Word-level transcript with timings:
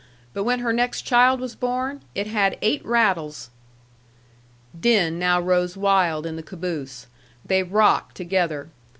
But 0.33 0.45
when 0.45 0.61
her 0.61 0.73
next 0.73 1.03
child 1.03 1.39
was 1.39 1.53
born, 1.53 2.01
it 2.15 2.25
had 2.25 2.57
eight 2.63 2.83
rattles." 2.83 3.51
Din 4.79 5.19
now 5.19 5.39
rose 5.39 5.77
wild 5.77 6.25
in 6.25 6.37
the 6.37 6.41
caboose. 6.41 7.05
They 7.45 7.61
rocked 7.61 8.15
together. 8.17 8.69